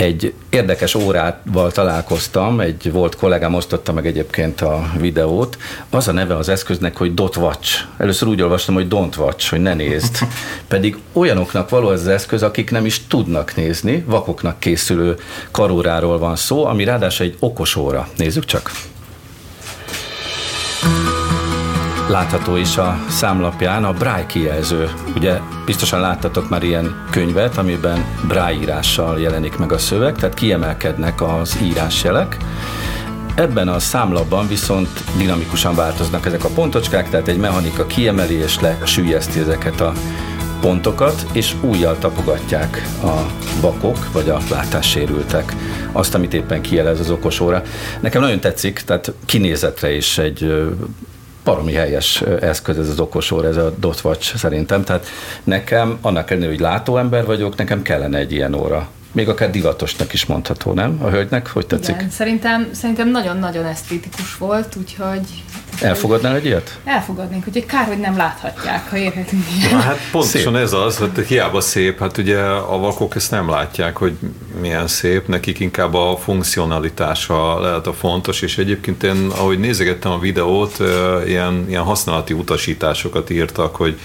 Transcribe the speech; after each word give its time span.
egy 0.00 0.34
érdekes 0.50 0.94
órával 0.94 1.72
találkoztam, 1.72 2.60
egy 2.60 2.92
volt 2.92 3.16
kollégám 3.16 3.54
osztotta 3.54 3.92
meg 3.92 4.06
egyébként 4.06 4.60
a 4.60 4.90
videót. 4.98 5.58
Az 5.90 6.08
a 6.08 6.12
neve 6.12 6.36
az 6.36 6.48
eszköznek, 6.48 6.96
hogy 6.96 7.14
Dot 7.14 7.36
Watch. 7.36 7.84
Először 7.96 8.28
úgy 8.28 8.42
olvastam, 8.42 8.74
hogy 8.74 8.86
Don't 8.90 9.18
Watch, 9.18 9.50
hogy 9.50 9.60
ne 9.60 9.74
nézd. 9.74 10.18
Pedig 10.68 10.96
olyanoknak 11.12 11.68
való 11.68 11.90
ez 11.90 12.00
az 12.00 12.06
eszköz, 12.06 12.42
akik 12.42 12.70
nem 12.70 12.86
is 12.86 13.06
tudnak 13.06 13.56
nézni, 13.56 14.04
vakoknak 14.06 14.60
készülő 14.60 15.16
karóráról 15.50 16.18
van 16.18 16.36
szó, 16.36 16.64
ami 16.64 16.84
ráadásul 16.84 17.26
egy 17.26 17.36
okos 17.38 17.76
óra. 17.76 18.08
Nézzük 18.16 18.44
csak. 18.44 18.70
Látható 22.08 22.56
is 22.56 22.76
a 22.76 22.98
számlapján 23.08 23.84
a 23.84 23.92
Braille 23.92 24.26
kijelző. 24.26 24.90
Ugye 25.16 25.38
biztosan 25.64 26.00
láttatok 26.00 26.48
már 26.48 26.62
ilyen 26.62 27.06
könyvet, 27.10 27.58
amiben 27.58 28.04
Braille 28.28 28.60
írással 28.60 29.20
jelenik 29.20 29.56
meg 29.56 29.72
a 29.72 29.78
szöveg, 29.78 30.14
tehát 30.14 30.34
kiemelkednek 30.34 31.22
az 31.22 31.58
írásjelek. 31.62 32.36
Ebben 33.34 33.68
a 33.68 33.78
számlapban 33.78 34.48
viszont 34.48 34.88
dinamikusan 35.16 35.74
változnak 35.74 36.26
ezek 36.26 36.44
a 36.44 36.48
pontocskák, 36.48 37.10
tehát 37.10 37.28
egy 37.28 37.38
mechanika 37.38 37.86
kiemeli 37.86 38.34
és 38.34 38.60
lesülyezti 38.60 39.38
ezeket 39.40 39.80
a 39.80 39.92
pontokat, 40.60 41.26
és 41.32 41.54
újjal 41.60 41.98
tapogatják 41.98 42.88
a 43.02 43.26
vakok, 43.60 44.12
vagy 44.12 44.28
a 44.28 44.38
látássérültek 44.50 45.54
azt, 45.92 46.14
amit 46.14 46.34
éppen 46.34 46.60
kijelez 46.60 47.00
az 47.00 47.10
okos 47.10 47.40
óra. 47.40 47.62
Nekem 48.00 48.20
nagyon 48.20 48.40
tetszik, 48.40 48.80
tehát 48.80 49.12
kinézetre 49.26 49.92
is 49.92 50.18
egy 50.18 50.68
baromi 51.48 51.72
helyes 51.72 52.22
eszköz 52.40 52.78
ez 52.78 52.88
az 52.88 53.00
okosor, 53.00 53.44
ez 53.44 53.56
a 53.56 53.74
dot 53.78 54.00
watch 54.04 54.36
szerintem. 54.36 54.84
Tehát 54.84 55.06
nekem, 55.44 55.98
annak 56.00 56.30
ellenére, 56.30 56.50
hogy 56.50 56.60
látóember 56.60 57.24
vagyok, 57.24 57.56
nekem 57.56 57.82
kellene 57.82 58.18
egy 58.18 58.32
ilyen 58.32 58.54
óra. 58.54 58.88
Még 59.12 59.28
akár 59.28 59.50
divatosnak 59.50 60.12
is 60.12 60.26
mondható, 60.26 60.72
nem? 60.72 60.98
A 61.02 61.08
hölgynek, 61.08 61.48
hogy 61.48 61.66
tetszik? 61.66 61.94
Igen, 61.94 62.10
szerintem, 62.10 62.68
szerintem 62.72 63.10
nagyon-nagyon 63.10 63.64
esztétikus 63.64 64.36
volt, 64.36 64.76
úgyhogy 64.76 65.44
Elfogadnál 65.80 66.34
egy 66.34 66.44
ilyet? 66.44 66.78
Elfogadnék, 66.84 67.46
úgyhogy 67.46 67.66
kár, 67.66 67.86
hogy 67.86 67.98
nem 67.98 68.16
láthatják, 68.16 68.90
ha 68.90 68.96
érhetünk 68.96 69.44
ilyen. 69.58 69.70
Na, 69.70 69.78
hát 69.78 69.98
pontosan 70.10 70.52
szép. 70.52 70.62
ez 70.62 70.72
az, 70.72 70.96
hogy 70.96 71.26
hiába 71.26 71.60
szép, 71.60 71.98
hát 71.98 72.18
ugye 72.18 72.40
a 72.42 72.78
vakok 72.78 73.14
ezt 73.14 73.30
nem 73.30 73.48
látják, 73.48 73.96
hogy 73.96 74.16
milyen 74.60 74.86
szép, 74.86 75.28
nekik 75.28 75.60
inkább 75.60 75.94
a 75.94 76.16
funkcionalitása 76.16 77.60
lehet 77.60 77.86
a 77.86 77.92
fontos, 77.92 78.42
és 78.42 78.58
egyébként 78.58 79.02
én, 79.02 79.30
ahogy 79.36 79.58
nézegettem 79.58 80.12
a 80.12 80.18
videót, 80.18 80.78
ilyen, 81.26 81.64
ilyen 81.68 81.82
használati 81.82 82.32
utasításokat 82.32 83.30
írtak, 83.30 83.76
hogy 83.76 83.98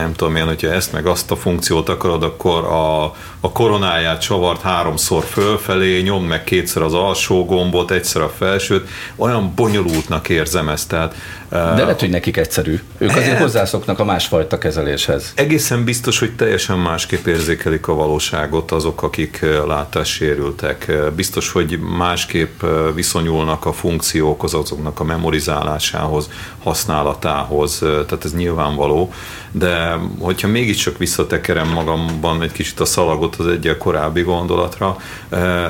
nem 0.00 0.14
tudom 0.14 0.36
én, 0.36 0.46
hogyha 0.46 0.72
ezt 0.72 0.92
meg 0.92 1.06
azt 1.06 1.30
a 1.30 1.36
funkciót 1.36 1.88
akarod, 1.88 2.22
akkor 2.22 2.64
a, 2.64 3.04
a 3.40 3.52
koronáját 3.52 4.20
csavart 4.20 4.60
háromszor 4.60 5.24
fölfelé, 5.24 6.00
nyom 6.00 6.24
meg 6.24 6.44
kétszer 6.44 6.82
az 6.82 6.94
alsó 6.94 7.44
gombot, 7.44 7.90
egyszer 7.90 8.22
a 8.22 8.28
felsőt, 8.28 8.88
olyan 9.16 9.52
bonyolultnak 9.54 10.28
érzem 10.28 10.68
ezt. 10.68 10.88
Tehát, 10.88 11.14
De 11.48 11.82
lehet, 11.82 12.00
hogy 12.00 12.10
nekik 12.10 12.36
egyszerű. 12.36 12.80
Ők 12.98 13.10
azért 13.10 13.26
hát, 13.26 13.40
hozzászoknak 13.40 13.98
a 13.98 14.04
másfajta 14.04 14.58
kezeléshez. 14.58 15.32
Egészen 15.34 15.84
biztos, 15.84 16.18
hogy 16.18 16.36
teljesen 16.36 16.78
másképp 16.78 17.26
érzékelik 17.26 17.88
a 17.88 17.94
valóságot 17.94 18.72
azok, 18.72 19.02
akik 19.02 19.46
látássérültek. 19.66 20.92
Biztos, 21.14 21.52
hogy 21.52 21.78
másképp 21.78 22.62
viszonyulnak 22.94 23.66
a 23.66 23.72
funkciókhoz, 23.72 24.54
azoknak 24.54 25.00
a 25.00 25.04
memorizálásához, 25.04 26.28
használatához, 26.62 27.78
tehát 27.78 28.24
ez 28.24 28.34
nyilvánvaló, 28.34 29.12
de 29.52 29.85
hogyha 30.20 30.48
mégiscsak 30.48 30.98
visszatekerem 30.98 31.68
magamban 31.68 32.42
egy 32.42 32.52
kicsit 32.52 32.80
a 32.80 32.84
szalagot 32.84 33.36
az 33.36 33.46
egyel 33.46 33.76
korábbi 33.76 34.22
gondolatra, 34.22 34.96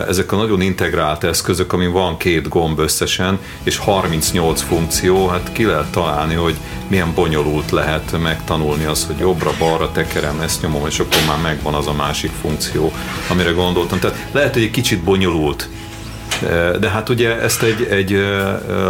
ezek 0.09 0.33
a 0.33 0.37
nagyon 0.37 0.61
integrált 0.61 1.25
eszközök, 1.25 1.73
amin 1.73 1.93
van 1.93 2.17
két 2.17 2.49
gomb 2.49 2.79
összesen, 2.79 3.39
és 3.63 3.77
38 3.77 4.63
funkció, 4.63 5.27
hát 5.27 5.53
ki 5.53 5.65
lehet 5.65 5.91
találni, 5.91 6.35
hogy 6.35 6.57
milyen 6.89 7.15
bonyolult 7.15 7.71
lehet 7.71 8.21
megtanulni 8.23 8.85
az, 8.85 9.07
hogy 9.07 9.19
jobbra-balra 9.19 9.93
tekerem, 9.93 10.41
ezt 10.41 10.63
nyomom, 10.63 10.87
és 10.87 10.99
akkor 10.99 11.21
már 11.27 11.41
megvan 11.41 11.75
az 11.75 11.87
a 11.87 11.93
másik 11.93 12.31
funkció, 12.41 12.93
amire 13.29 13.51
gondoltam. 13.51 13.99
Tehát 13.99 14.27
lehet, 14.33 14.53
hogy 14.53 14.63
egy 14.63 14.71
kicsit 14.71 15.03
bonyolult, 15.03 15.69
de 16.81 16.89
hát 16.89 17.09
ugye 17.09 17.41
ezt 17.41 17.63
egy, 17.63 17.87
egy 17.91 18.11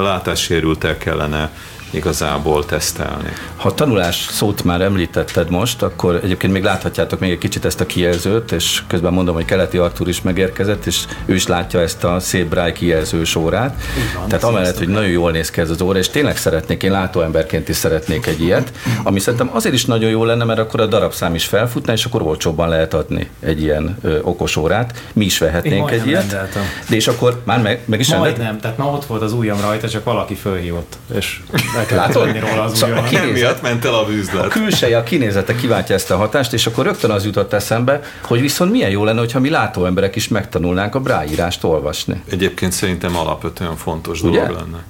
látássérültel 0.00 0.98
kellene 0.98 1.50
igazából 1.90 2.64
tesztelni. 2.64 3.32
Ha 3.56 3.68
a 3.68 3.74
tanulás 3.74 4.26
szót 4.30 4.64
már 4.64 4.80
említetted 4.80 5.50
most, 5.50 5.82
akkor 5.82 6.20
egyébként 6.24 6.52
még 6.52 6.62
láthatjátok 6.62 7.20
még 7.20 7.30
egy 7.30 7.38
kicsit 7.38 7.64
ezt 7.64 7.80
a 7.80 7.86
kijelzőt, 7.86 8.52
és 8.52 8.82
közben 8.86 9.12
mondom, 9.12 9.34
hogy 9.34 9.44
Keleti 9.44 9.78
Artur 9.78 10.08
is 10.08 10.22
megérkezett, 10.22 10.86
és 10.86 11.04
ő 11.24 11.34
is 11.34 11.46
látja 11.46 11.80
ezt 11.80 12.04
a 12.04 12.20
szép 12.20 12.48
Braille 12.48 12.72
kijelzős 12.72 13.34
órát. 13.34 13.80
Van, 14.14 14.28
Tehát 14.28 14.44
amellett, 14.44 14.78
hogy 14.78 14.88
nagyon 14.88 15.10
jól 15.10 15.30
néz 15.30 15.50
ki 15.50 15.60
ez 15.60 15.70
az 15.70 15.80
óra, 15.80 15.98
és 15.98 16.08
tényleg 16.08 16.36
szeretnék, 16.36 16.82
én 16.82 16.90
látóemberként 16.90 17.68
is 17.68 17.76
szeretnék 17.76 18.26
egy 18.26 18.40
ilyet, 18.40 18.72
ami 19.02 19.18
szerintem 19.18 19.50
azért 19.52 19.74
is 19.74 19.84
nagyon 19.84 20.10
jó 20.10 20.24
lenne, 20.24 20.44
mert 20.44 20.58
akkor 20.58 20.80
a 20.80 20.86
darabszám 20.86 21.34
is 21.34 21.44
felfutna, 21.44 21.92
és 21.92 22.04
akkor 22.04 22.22
olcsóbban 22.22 22.68
lehet 22.68 22.94
adni 22.94 23.30
egy 23.40 23.62
ilyen 23.62 23.96
ö, 24.02 24.18
okos 24.22 24.56
órát. 24.56 25.02
Mi 25.12 25.24
is 25.24 25.38
vehetnénk 25.38 25.90
egy 25.90 26.06
ilyet. 26.06 26.20
Rendeltem. 26.20 26.62
De 26.88 26.96
és 26.96 27.08
akkor 27.08 27.42
már 27.44 27.62
meg, 27.62 27.80
meg 27.84 28.00
is 28.00 28.14
Majd 28.14 28.38
nem, 28.38 28.60
tehát 28.60 28.76
ma 28.76 28.84
ott 28.84 29.04
volt 29.04 29.22
az 29.22 29.32
ujjam 29.32 29.60
rajta, 29.60 29.88
csak 29.88 30.04
valaki 30.04 30.34
fölhívott, 30.34 30.96
és 31.14 31.40
Látod? 31.90 32.38
róla 32.38 32.62
az 32.62 32.76
szóval 32.78 32.98
a 32.98 33.02
kinézet, 33.02 33.32
miatt 33.32 33.62
ment 33.62 33.84
el 33.84 33.94
a 33.94 34.04
bűzlet. 34.04 34.44
A 34.44 34.48
külseje, 34.48 34.98
a 34.98 35.02
kinézete 35.02 35.54
kiváltja 35.54 35.94
ezt 35.94 36.10
a 36.10 36.16
hatást, 36.16 36.52
és 36.52 36.66
akkor 36.66 36.84
rögtön 36.84 37.10
az 37.10 37.24
jutott 37.24 37.52
eszembe, 37.52 38.00
hogy 38.22 38.40
viszont 38.40 38.70
milyen 38.70 38.90
jó 38.90 39.04
lenne, 39.04 39.18
hogyha 39.18 39.40
mi 39.40 39.50
látó 39.50 39.84
emberek 39.84 40.16
is 40.16 40.28
megtanulnánk 40.28 40.94
a 40.94 41.00
bráírást 41.00 41.64
olvasni. 41.64 42.22
Egyébként 42.30 42.72
szerintem 42.72 43.16
alapvetően 43.16 43.76
fontos 43.76 44.22
Ugye? 44.22 44.40
dolog 44.40 44.56
lenne. 44.56 44.84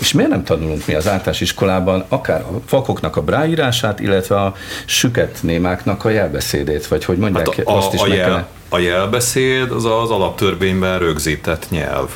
És 0.00 0.12
miért 0.12 0.30
nem 0.30 0.44
tanulunk 0.44 0.86
mi 0.86 0.94
az 0.94 1.08
általános 1.08 1.40
iskolában 1.40 2.04
akár 2.08 2.40
a 2.40 2.60
fakoknak 2.66 3.16
a 3.16 3.22
bráírását, 3.22 4.00
illetve 4.00 4.40
a 4.40 4.54
süket 4.84 5.38
némáknak 5.40 6.04
a 6.04 6.08
jelbeszédét, 6.08 6.86
vagy 6.86 7.04
hogy 7.04 7.16
mondják, 7.16 7.54
hát 7.56 7.66
a, 7.66 7.76
azt 7.76 7.92
is 7.92 8.00
a, 8.00 8.06
jel, 8.06 8.24
kellene... 8.24 8.46
a 8.68 8.78
jelbeszéd 8.78 9.70
az 9.70 9.84
az 9.84 10.10
alaptörvényben 10.10 10.98
rögzített 10.98 11.66
nyelv. 11.70 12.10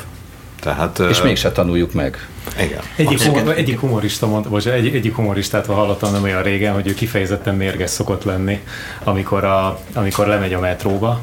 Tehát, 0.67 0.99
és 0.99 1.21
mégse 1.21 1.51
tanuljuk 1.51 1.93
meg. 1.93 2.27
Igen. 2.61 2.79
Egyik, 2.95 3.21
humor, 3.21 3.57
egyik 3.57 3.79
humorista 3.79 4.27
mondta, 4.27 4.49
bocs, 4.49 4.67
egy, 4.67 4.87
egyik 4.87 5.15
humoristát 5.15 5.65
hallottam 5.65 6.11
nem 6.11 6.23
olyan 6.23 6.43
régen, 6.43 6.73
hogy 6.73 6.87
ő 6.87 6.93
kifejezetten 6.93 7.55
mérges 7.55 7.89
szokott 7.89 8.23
lenni, 8.23 8.59
amikor, 9.03 9.43
a, 9.43 9.79
amikor 9.93 10.27
lemegy 10.27 10.53
a 10.53 10.59
metróba, 10.59 11.21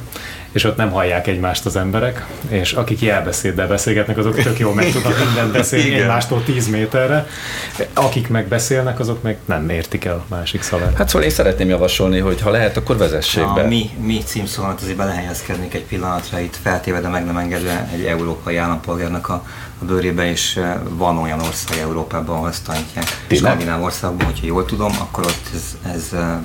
és 0.54 0.64
ott 0.64 0.76
nem 0.76 0.90
hallják 0.90 1.26
egymást 1.26 1.66
az 1.66 1.76
emberek, 1.76 2.26
és 2.48 2.72
akik 2.72 3.00
jelbeszéddel 3.00 3.66
beszélgetnek, 3.66 4.18
azok 4.18 4.42
tök 4.42 4.58
jól 4.58 4.74
meg 4.74 4.90
tudnak 4.92 5.18
mindent 5.24 5.52
beszélni 5.52 5.86
Igen. 5.86 6.00
egymástól 6.00 6.42
10 6.42 6.68
méterre. 6.68 7.26
Akik 7.94 8.28
megbeszélnek, 8.28 9.00
azok 9.00 9.22
meg 9.22 9.38
nem 9.44 9.68
értik 9.68 10.04
el 10.04 10.14
a 10.14 10.24
másik 10.34 10.62
szavát. 10.62 10.96
Hát 10.96 11.08
szóval 11.08 11.22
én 11.22 11.30
szeretném 11.34 11.68
javasolni, 11.68 12.18
hogy 12.18 12.40
ha 12.40 12.50
lehet, 12.50 12.76
akkor 12.76 12.96
vezessék 12.96 13.44
a 13.44 13.52
be. 13.52 13.62
Mi, 13.62 13.90
mi 14.00 14.18
címszólat 14.24 14.80
azért 14.80 14.96
belehelyezkednék 14.96 15.74
egy 15.74 15.84
pillanatra, 15.84 16.40
itt 16.40 16.56
feltéve, 16.62 17.00
de 17.00 17.08
meg 17.08 17.24
nem 17.24 17.36
engedve 17.36 17.88
egy 17.92 18.04
európai 18.04 18.56
állampolgárnak 18.56 19.28
a, 19.28 19.44
a 19.82 19.84
bőrébe, 19.84 20.30
és 20.30 20.56
eh, 20.56 20.74
van 20.88 21.18
olyan 21.18 21.40
ország 21.40 21.78
Európában, 21.78 22.36
ahol 22.36 22.48
ezt 22.48 22.64
tanítják. 22.64 23.04
Skandináv 23.30 23.82
országban, 23.82 24.26
hogyha 24.26 24.46
jól 24.46 24.64
tudom, 24.64 24.92
akkor 24.98 25.24
ott 25.26 25.48
ez, 25.54 25.92
ez 25.94 26.08
eh, 26.12 26.36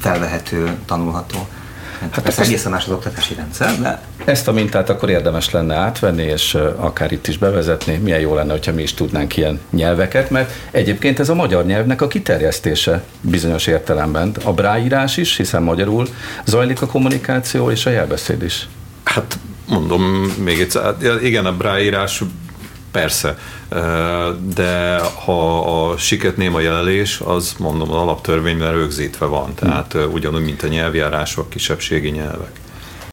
felvehető, 0.00 0.76
tanulható. 0.86 1.48
Hát, 2.00 2.14
hát 2.14 2.24
persze 2.24 2.42
egészen 2.42 2.72
más 2.72 2.84
az 2.84 2.92
oktatási 2.92 3.34
rendszer, 3.34 3.80
de... 3.80 4.00
Ezt 4.24 4.48
a 4.48 4.52
mintát 4.52 4.88
akkor 4.90 5.10
érdemes 5.10 5.50
lenne 5.50 5.74
átvenni, 5.74 6.22
és 6.22 6.56
akár 6.76 7.12
itt 7.12 7.26
is 7.26 7.38
bevezetni. 7.38 7.96
Milyen 7.96 8.20
jó 8.20 8.34
lenne, 8.34 8.52
hogyha 8.52 8.72
mi 8.72 8.82
is 8.82 8.94
tudnánk 8.94 9.36
ilyen 9.36 9.60
nyelveket, 9.70 10.30
mert 10.30 10.52
egyébként 10.70 11.18
ez 11.18 11.28
a 11.28 11.34
magyar 11.34 11.64
nyelvnek 11.64 12.02
a 12.02 12.06
kiterjesztése 12.06 13.02
bizonyos 13.20 13.66
értelemben. 13.66 14.32
A 14.44 14.52
bráírás 14.52 15.16
is, 15.16 15.36
hiszen 15.36 15.62
magyarul 15.62 16.08
zajlik 16.44 16.82
a 16.82 16.86
kommunikáció, 16.86 17.70
és 17.70 17.86
a 17.86 17.90
jelbeszéd 17.90 18.42
is. 18.42 18.68
Hát 19.04 19.38
mondom 19.66 20.02
még 20.44 20.60
egyszer, 20.60 20.94
igen, 21.22 21.46
a 21.46 21.56
bráírás 21.56 22.22
persze, 23.00 23.38
de 24.54 25.00
ha 25.24 25.90
a 25.90 25.96
siket 25.96 26.36
néma 26.36 26.60
jelelés, 26.60 27.20
az 27.20 27.54
mondom 27.58 27.90
az 27.90 27.96
alaptörvényben 27.96 28.72
rögzítve 28.72 29.26
van, 29.26 29.54
tehát 29.54 29.96
ugyanúgy, 30.12 30.44
mint 30.44 30.62
a 30.62 30.66
nyelvjárások, 30.66 31.50
kisebbségi 31.50 32.08
nyelvek. 32.08 32.50